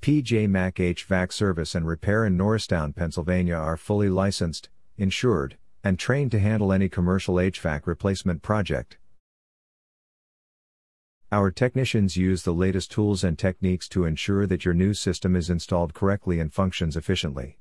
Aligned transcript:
PJ 0.00 0.48
Mac 0.48 0.76
HVAC 0.76 1.30
Service 1.30 1.74
and 1.74 1.86
Repair 1.86 2.24
in 2.24 2.34
Norristown, 2.34 2.94
Pennsylvania 2.94 3.54
are 3.54 3.76
fully 3.76 4.08
licensed, 4.08 4.70
insured, 4.96 5.58
and 5.84 5.98
trained 5.98 6.30
to 6.30 6.38
handle 6.38 6.72
any 6.72 6.88
commercial 6.88 7.34
HVAC 7.34 7.86
replacement 7.86 8.40
project. 8.40 8.96
Our 11.30 11.50
technicians 11.50 12.16
use 12.16 12.44
the 12.44 12.54
latest 12.54 12.90
tools 12.90 13.22
and 13.22 13.38
techniques 13.38 13.86
to 13.90 14.06
ensure 14.06 14.46
that 14.46 14.64
your 14.64 14.72
new 14.72 14.94
system 14.94 15.36
is 15.36 15.50
installed 15.50 15.92
correctly 15.92 16.40
and 16.40 16.50
functions 16.50 16.96
efficiently. 16.96 17.58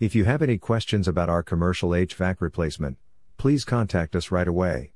If 0.00 0.16
you 0.16 0.24
have 0.24 0.42
any 0.42 0.58
questions 0.58 1.06
about 1.06 1.28
our 1.28 1.44
commercial 1.44 1.90
HVAC 1.90 2.40
replacement, 2.40 2.98
please 3.38 3.64
contact 3.64 4.16
us 4.16 4.32
right 4.32 4.48
away. 4.48 4.94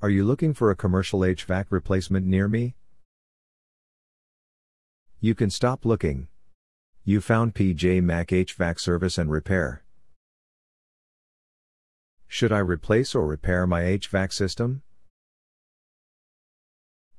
Are 0.00 0.10
you 0.10 0.24
looking 0.24 0.54
for 0.54 0.70
a 0.70 0.76
commercial 0.76 1.20
HVAC 1.20 1.66
replacement 1.68 2.24
near 2.24 2.48
me? 2.48 2.74
You 5.24 5.34
can 5.34 5.48
stop 5.48 5.86
looking. 5.86 6.28
You 7.02 7.22
found 7.22 7.54
PJ 7.54 8.02
Mac 8.02 8.28
HVAC 8.28 8.78
service 8.78 9.16
and 9.16 9.30
repair. 9.30 9.82
Should 12.28 12.52
I 12.52 12.58
replace 12.58 13.14
or 13.14 13.26
repair 13.26 13.66
my 13.66 13.84
HVAC 13.84 14.34
system? 14.34 14.82